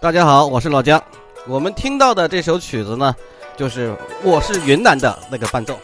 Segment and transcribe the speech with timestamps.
[0.00, 1.02] 大家好，我是老姜。
[1.44, 3.12] 我们听到的这首曲子呢，
[3.56, 5.76] 就是我是云南的那个伴奏。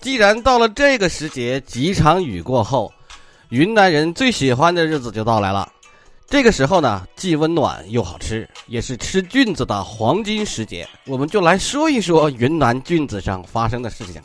[0.00, 2.92] 既然到了这个时节，几场雨过后，
[3.48, 5.68] 云南人最喜欢的日子就到来了。
[6.28, 10.88] 这个时候呢，既温暖又好吃，也是吃菌子的黄金时节。
[11.06, 14.22] 我们就来说一说云南菌子上发生的事情。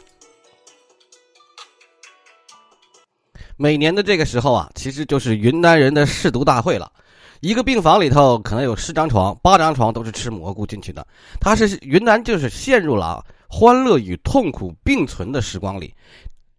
[3.62, 6.90] 每年的这个时候啊，其实就是云南人的试毒大会了。
[7.42, 11.06] 一个病房里头可能有十张床，八张床都是吃蘑菇进去的。
[11.42, 15.94] 他是云南，就是陷入了欢乐与痛苦并存的时光里。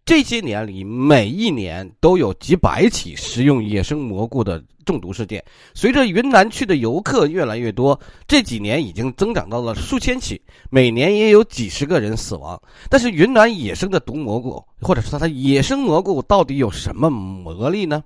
[0.03, 5.43] 这些年里，每一年都有几百起食用野生蘑菇的中毒事件。
[5.73, 12.59] 随着云南去的游客越来越多，这几年已经增长到了数千起，每年也有几十个人死亡。
[12.89, 18.03] 但是，云南野生的毒蘑菇，或者说它野生蘑菇，到底有什么魔力呢？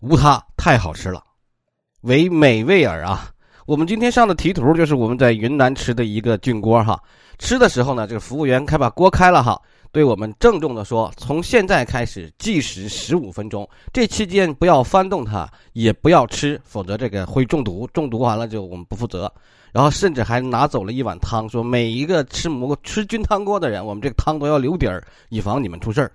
[0.00, 1.22] 无它，太好吃了，
[2.02, 3.30] 唯美味尔啊！
[3.66, 7.02] 我们今天上的题图就是我们在云南吃的一个菌锅哈。
[7.38, 9.60] 吃的时候呢，这个服务员开把锅开了哈。
[9.92, 17.88] 对我们郑重的说：“从现在开始计时十五分钟，这期间不要翻动它，也不要吃，否则这个会中毒。
[17.94, 19.32] 中毒完了就我们不负责。”
[19.72, 26.12] 然后甚至还拿走了一碗汤，说：“每一个吃蘑菇、吃菌汤锅的人，我们这个汤都要留底儿，以防你们出事儿。”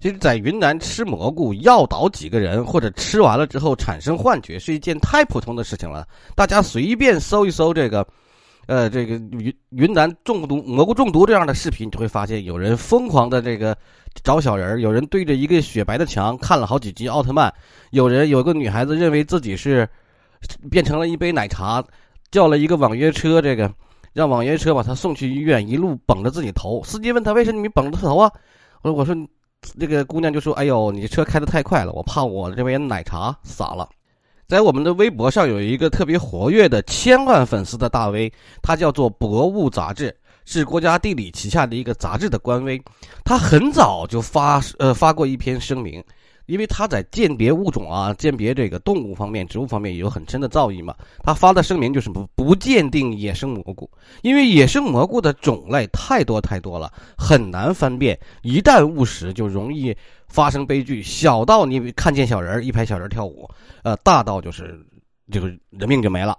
[0.00, 6.06] 其实，在云南吃蘑菇要倒几个人，或者吃完了之后产生幻觉，是一件太普通的事情了。
[6.34, 8.06] 大家随便搜一搜这个。
[8.66, 13.76] 呃，这个云云南中毒蘑菇中毒这样的视频，你就会发现有人疯狂的这个
[14.22, 17.52] 找小人儿有人对着一个雪白的墙看了好几集奥特曼，
[17.90, 19.88] 有人有个女孩子认为自己是
[20.70, 21.84] 变成了一杯奶茶，
[22.30, 23.72] 叫了一个网约车，这个
[24.12, 26.82] 让网约车把她送去医院，一路绷着自己头。
[26.84, 28.30] 司机问他为什么你绷着头啊？
[28.82, 29.14] 我说我说
[29.78, 33.88] 这个姑娘就说：“哎呦，你车开的太快了，我怕我这杯奶茶洒了。”
[34.54, 38.32] 在我们的微博上有一个特别活跃的千万粉丝的大 V，
[38.62, 42.80] 他叫做博物杂志，是国家地理旗下的一个杂志的官微。
[43.24, 46.00] 他很早就发呃发过一篇声明。
[46.46, 53.90] 因为他在鉴别物种啊、鉴别这个动物方面、植物方面也有很深的造诣嘛，他发的声明就是不不鉴定野生蘑菇，
[54.22, 59.96] 因为野生蘑菇的种类太多太多了，很难分辨，一旦误食就容易
[60.28, 61.02] 发生悲剧。
[61.02, 63.48] 小到你看见小人一排小人跳舞，
[63.82, 64.78] 呃，大到就是
[65.30, 66.36] 这个人命就没了。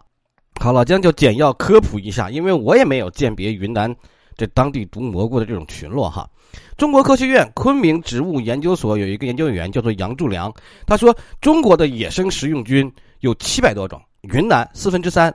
[0.62, 3.94] 好，老姜就简要科普一下，因为我也没有鉴别云南
[4.36, 6.30] 这当地毒蘑菇的这种群落哈。
[6.78, 10.54] 中国科学院昆明植物研究所有一个研究员叫做杨柱良，
[10.86, 14.02] 他说中国的野生食用菌有七百多种，
[14.34, 15.34] 云南四分之三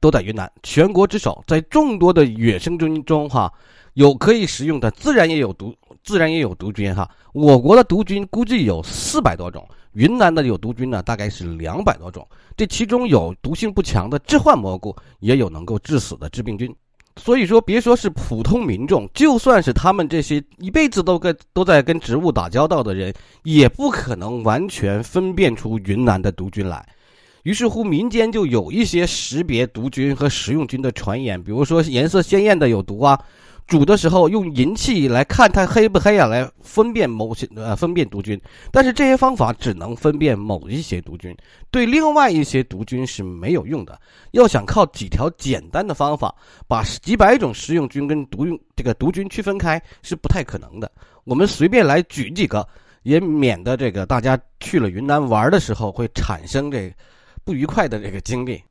[0.00, 1.42] 都在云南，全国之首。
[1.46, 3.52] 在众多的野生菌中，哈，
[3.94, 7.08] 有可以食用的，自然也有毒，自然也有毒菌，哈。
[7.32, 12.26] 我国的毒菌估计有四百多种，云南的有毒菌呢，大概是两百多种。
[12.56, 16.74] 这其中有毒性不强的致幻蘑菇，也有能够致死的致病菌。
[17.16, 23.14] 所以说，别说是普通民众，就算是他们这些一辈子都跟都在跟植物打交道的人，
[23.44, 26.84] 也不可能完全分辨出云南的毒菌来。
[27.44, 33.18] 于是乎，民间就有一些识别毒菌和食用菌的传言，比如说颜色鲜艳的有毒啊。
[33.66, 38.38] 煮的时候用银器来看它黑不黑啊，来分辨某些呃分辨毒菌，
[38.70, 41.34] 但是这些方法只能分辨某一些毒菌，
[41.70, 43.98] 对另外一些毒菌是没有用的。
[44.32, 46.32] 要想靠几条简单的方法
[46.68, 50.92] 把几百种食用菌跟毒用这个毒菌区分开是不太可能的。
[51.24, 52.68] 我们随便来举几个，
[53.02, 56.94] 也免得这个大家去了云南玩的时候会产生这
[57.44, 58.62] 不愉快的这个经历。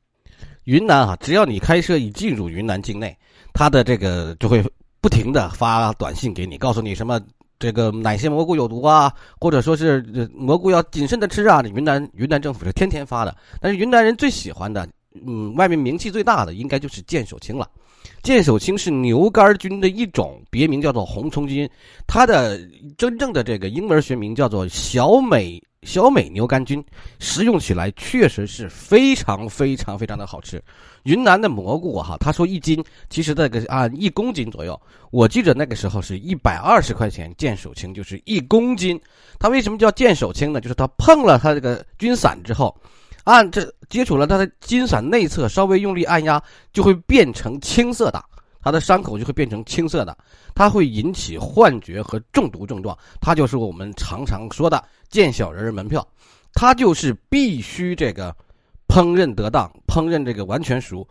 [0.64, 3.14] 云南啊，只要你开车一进入云南境内，
[3.52, 4.64] 它的这个就会。
[5.04, 7.20] 不停的发短信给你，告诉你什么
[7.58, 10.00] 这个哪些蘑菇有毒啊，或者说是
[10.32, 11.60] 蘑菇要谨慎的吃啊。
[11.74, 14.88] 云南云南政府是天天发的，但是云南人最喜欢的，
[15.26, 17.68] 嗯，外面名气最大的应该就是剑手青了。
[18.22, 21.68] 剑手青是牛肝菌的一种，别名叫做红葱菌，
[22.06, 22.58] 它的
[22.96, 25.62] 真正的这个英文学名叫做小美。
[25.84, 26.84] 小美牛肝菌
[27.18, 30.62] 食用起来确实是非常非常非常的好吃。
[31.04, 34.80] 云南的蘑菇哈，他说一斤，其实这个按一公斤左右。
[35.10, 38.98] 我记着那个时候是一百二十块钱，见手青就是一公斤。
[39.38, 40.60] 它为什么叫见手青呢？
[40.60, 42.74] 就是它碰了它这个菌伞之后，
[43.24, 46.42] 按这接触了它的菌伞内侧，稍微用力按压，
[46.72, 48.24] 就会变成青色的。
[48.64, 50.16] 它的伤口就会变成青色的，
[50.54, 56.04] 它会引起幻觉和中毒症状，它就是我们常常说的见小人门票，
[56.54, 58.34] 它就是必须这个
[58.88, 61.06] 烹饪得当，烹饪这个完全熟。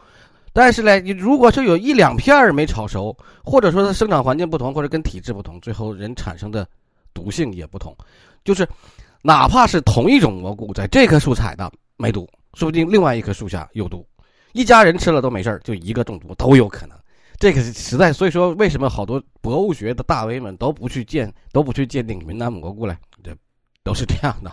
[0.52, 6.68] 但是呢，你如果是有一两片儿没炒熟，或者说它生长环境不同，或者跟体质不同，最后人产生的
[7.14, 7.96] 毒性也不同。
[8.44, 8.68] 就是
[9.22, 14.04] 哪怕是同一种蘑菇，在这棵树采的没毒，说不定另外一棵树下有毒，
[14.54, 16.98] 一家人吃了都没事儿就一个中毒都有可能。
[17.40, 22.96] 这个是实在，所以说为什么好多博物学的大 V 们都不去鉴都不去鉴定云南蘑菇嘞？
[23.24, 23.36] 这
[23.84, 24.52] 都是这样的。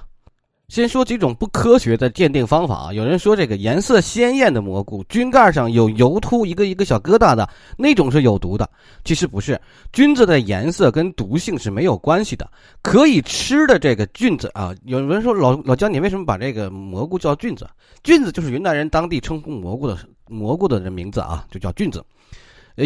[0.68, 2.92] 先说几种不科学的鉴定方法啊。
[2.92, 8.70] 有人说这个颜色鲜艳的蘑菇，菌盖上有油突一个一个小疙瘩的那种是有毒的。
[9.04, 9.60] 其实不是，
[9.92, 12.48] 菌子的颜色跟毒性是没有关系的。
[12.82, 17.68] 可以吃的这个菌子啊，有人说老老姜，你为什么把这个蘑菇叫菌子？
[18.04, 19.98] 菌子就是云南人当地称呼蘑菇的
[20.28, 22.00] 蘑菇的这名字啊，就叫菌子。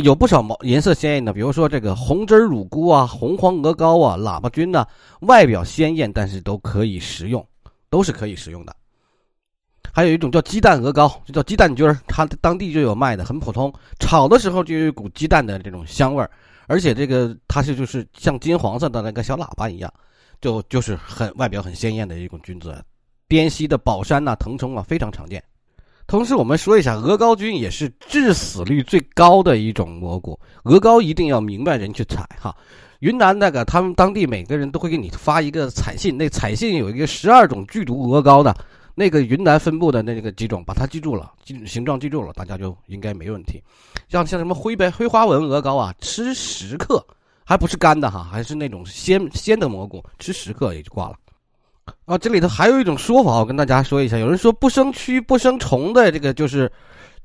[0.03, 4.87] 有不少毛颜色鲜艳的，比如说这个红汁乳菇啊、红黄鹅膏啊、喇叭菌呢，
[5.21, 7.47] 外表鲜艳，但是都可以食用。
[7.91, 8.75] 都是可以食用的，
[9.93, 13.73] 还有一种叫鸡蛋鹅膏，就叫鸡蛋菌儿，它当地就有卖的，很普通。
[14.01, 16.29] 炒的时候就有一股鸡蛋的这种香味儿，
[16.67, 19.95] 而且这个它是就是像金黄色的那个小喇叭一样，
[20.41, 22.85] 就就是很外表很鲜艳的一种菌子。
[23.29, 25.41] 滇西的宝山呐、腾冲啊非常常见。
[26.07, 32.55] 同时我们说一下，鹅膏菌也是致死率最高的一种蘑菇，鹅膏一定要明白人去采哈。
[33.01, 38.55] 云南那个，他们当地每个人都会给你发一个彩信，那彩信有一个十二种剧毒鹅膏的，
[38.95, 43.63] 那个云南分布的那个几种，把它记住了，记形状记住了，大家就应该没问题。
[44.09, 47.05] 像像什么灰白灰花纹鹅膏啊，吃十克，
[47.45, 51.17] 还不是干的哈，还是那种鲜鲜的蘑菇，吃十克也就挂了。
[52.05, 56.71] 啊，这里头还有一种说法，我跟大家说一下，有人说不生蛆不生虫的这个就是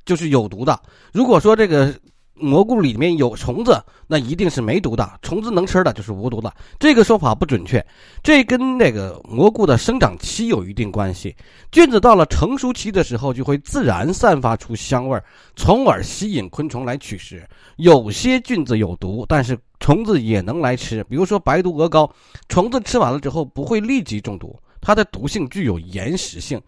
[0.06, 0.80] 就是有毒的。
[1.14, 1.94] 如果说这个。
[2.40, 5.20] 蘑菇里面有虫子，那一定是没毒的。
[5.22, 6.54] 虫子能吃的就是无毒的。
[6.80, 7.86] 这个说法不准确，
[8.24, 11.36] 这跟那个蘑菇的生长期有一定关系。
[11.72, 15.24] 菌子到了成熟期的时候，就会自然散发出香味儿，
[15.56, 17.48] 从而吸引昆虫来取食。
[17.78, 21.04] 有些菌子有毒，但是虫子也能来吃。
[21.04, 22.10] 比如说白毒鹅膏，
[22.48, 26.62] 虫子吃完了之后不会立即中毒，它的毒性具有延时性。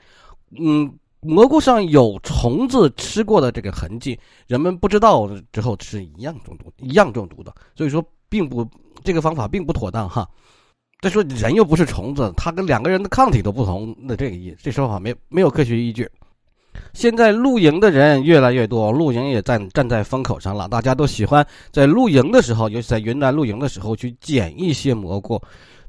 [0.60, 0.94] 嗯。
[1.22, 7.54] 蘑菇上有虫子吃过的这个痕迹，人们不知道之后吃一样中毒，一样中毒的。
[7.76, 8.68] 所以说，并不
[9.04, 10.28] 这个方法并不妥当哈。
[11.00, 16.10] 再说人又不是虫子，它跟两个人的抗体都不同，那这个意这说法没没有科学依据。
[16.94, 25.40] 现在露营的人越来越多，露营也站站在风口上了，大家都喜欢在露营的时候，尤其在云南露营的时候去捡一些蘑菇。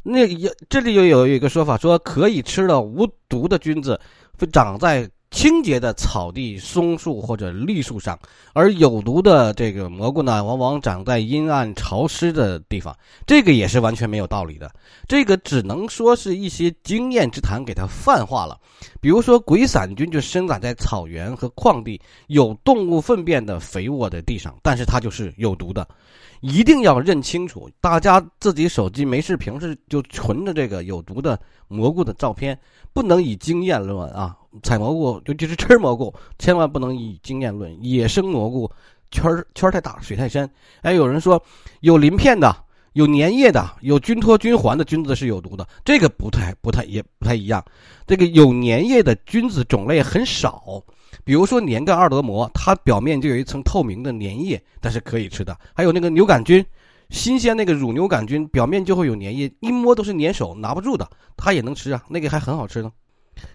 [0.03, 3.99] 那也这里又有一个说法，说可以吃的无毒的菌子
[4.39, 5.09] 会长在。
[5.33, 8.17] 清洁的草地、松树或者栗树上，
[8.53, 12.97] 而有毒的这个蘑菇呢，往往长在阴暗潮湿的地方。
[13.27, 14.71] 这个也是完全没有道理的，
[15.09, 18.61] 这个只能说是一些经验之谈给它泛化了。
[19.01, 25.89] 比如说，鬼伞菌就生长在草原和旷地有动物粪便的肥沃的地上，但是它就是有毒的。
[26.43, 32.59] 一定要认清楚，大家自己手机没事平时就存着这个有毒的蘑菇的照片，
[32.93, 34.37] 不能以经验论啊。
[34.63, 37.73] 采蘑菇，尤其是吃蘑菇，千万不能以经验论。
[37.83, 38.71] 野生蘑菇
[39.13, 40.51] 圈圈太大，水太深。
[40.83, 41.41] 哎，有人说
[41.81, 42.55] 有鳞片的、
[42.95, 47.65] 有粘液的、有菌托菌环的菌子是有毒的，这个不太、不太也不太一样。
[48.05, 50.83] 这个有粘液的菌子种类很少，
[51.25, 55.57] 比如说粘盖二德膜，它表面就有一层透明的粘液，但是可以吃的。
[55.75, 56.65] 还有那个牛杆菌，
[57.11, 62.91] 新鲜那个乳牛杆菌表面就会有粘液，一摸都是粘手，拿不住的，它也能吃啊，那个还很好吃呢。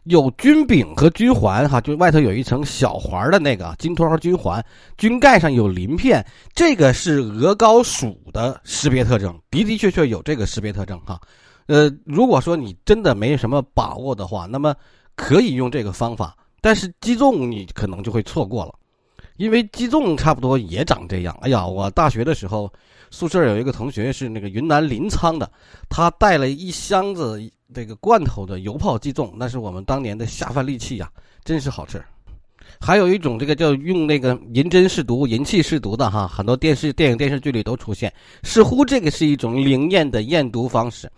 [0.06, 4.64] 有菌柄和菌环，哈，就外头有一层小环的那个金托和菌环，
[4.98, 11.20] 菌盖上有鳞片，这个是鹅膏属的识别特征，的的确确有这个识别特征，哈。
[11.68, 14.74] 呃，如果说你真的没什么把握的话，那么
[15.16, 18.74] 可以用这个方法，但是击中你可能就会错过了，
[19.38, 21.38] 因为击中差不多也长这样。
[21.42, 22.72] 哎呀，我大学的时候。
[23.10, 25.50] 宿舍有一个同学是那个云南临沧的，
[25.88, 27.42] 他带了一箱子
[27.74, 31.10] 这个罐头的油泡鸡枞，那是我们当年的下饭利器呀，
[31.46, 32.04] 真是好吃。
[32.82, 41.10] 还有一种这个叫用那个银针试毒、银器试毒的哈，很多电视、电影、电视剧里都出现，似乎这个是一种灵验的验毒方式。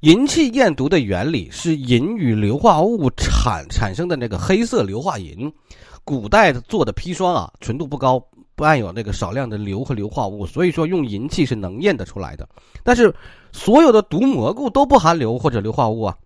[0.00, 5.52] 银器验毒的原理是银与硫化物产产生的那个黑色硫化银，
[6.04, 8.22] 古代做的砒霜啊，纯度不高。
[8.54, 12.48] 不含有那个少量的硫和硫化物，所以说用银器是能验得出来的。
[12.82, 13.14] 但是
[13.52, 16.16] 所有的毒蘑菇都不含硫或者硫化物啊，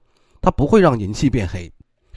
[0.40, 1.70] 它不会让银器变黑，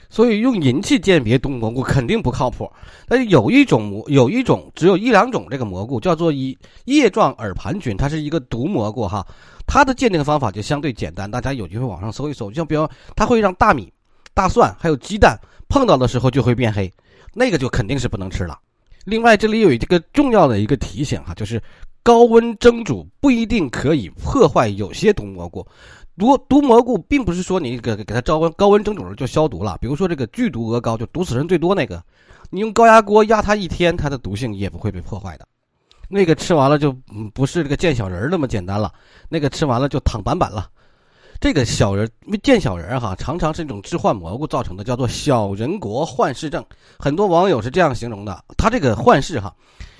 [0.08, 2.70] 所以用银器鉴别毒蘑菇肯定不靠谱。
[3.06, 9.26] 但是有一种蘑，有一种只有一两种这个蘑菇叫做叶叶状耳盘菌，它是一个毒蘑菇哈，
[9.66, 13.92] 它的鉴定方法就相对简单，大家有机会网上搜一搜，像比如它会让大米、
[14.32, 16.90] 大蒜还有鸡蛋碰到的时候就会变黑，
[17.34, 18.58] 那个就肯定是不能吃了。
[19.04, 21.62] 另外，这里有一个重要的一个提醒哈，就是
[22.02, 25.66] 高温蒸煮不一定可以破坏有些毒蘑菇。
[26.16, 29.76] 毒毒蘑菇并不是说你给给它高温高温蒸煮了就消毒了。
[29.80, 32.02] 比如说这个剧毒鹅膏，就毒死人最多那个，
[32.50, 35.46] 你用高压锅压它一天，它的毒性也不会被破坏的。
[36.08, 36.92] 那个吃完了就
[37.34, 38.92] 不是这个见小人那么简单了，
[39.28, 40.68] 那个吃完了就躺板板了。
[41.38, 42.10] 这个小人
[42.42, 46.64] 见小人哈，常常是一种致幻蘑菇造成的，叫做小人国幻视症。
[46.98, 49.54] 很多网友是这样形容的：他这个幻视哈，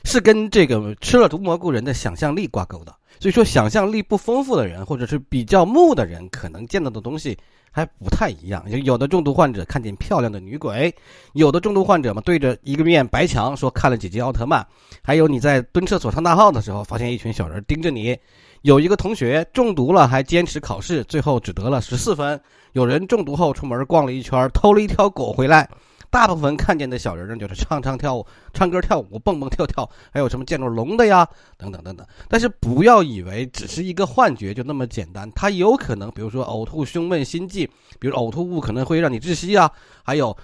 [0.04, 2.94] 是跟这个吃了毒蘑菇人的想象力挂钩的。
[3.20, 7.36] 所以说，想象力不丰富的人，或者是比较木的人，可能见到的东西
[7.76, 8.64] 还不太一样。
[8.84, 10.90] 有的中毒患者看见漂亮的女鬼，
[11.34, 14.66] 有的中毒患者嘛，对着一个面白墙说看了几集奥特曼，
[15.02, 18.18] 还有你在蹲厕所上大号的时候，发现一群小人盯着你。
[18.62, 22.40] 有一个同学中毒了，还坚持考试，最后只得了十四分。
[22.72, 25.68] 有人中毒后出门逛了一圈，偷了一条狗回来。
[26.16, 32.06] 大部分看见的小人呢，就是唱唱跳舞、唱歌跳舞、蹦蹦跳跳，还有什么见着龙的呀，等等等等。
[32.26, 37.66] 但是不要以为只是一个幻觉就那么简单，它有可能，比如说呕吐、胸闷、心悸，
[38.00, 39.70] 比如呕吐物可能会让你窒息啊，
[40.02, 40.34] 还有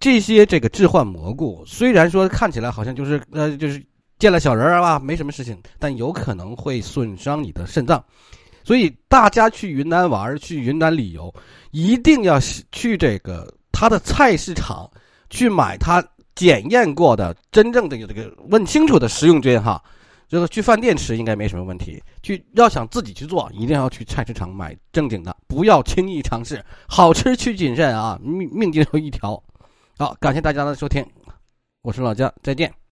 [0.00, 3.84] 这些这个致幻蘑菇，虽然说看起来好像就是呃就是
[4.18, 8.02] 见了小人儿吧，没什么事情，但有可能会损伤你的肾脏。
[8.64, 11.30] 所以大家去云南玩、去云南旅游，
[11.72, 12.40] 一定要
[12.72, 14.90] 去这个它的菜市场。
[15.30, 19.82] 去买他检验过的真正的有这个问清楚的食用菌哈，
[20.28, 22.02] 这个去饭店吃应该没什么问题。
[22.22, 26.62] 去要想自己去做，一定要去菜市场买正经的，不要轻易尝试。
[26.86, 29.42] 好吃需谨慎啊，命命就一条。
[29.98, 31.04] 好，感谢大家的收听，
[31.82, 32.80] 我是老姜，再见。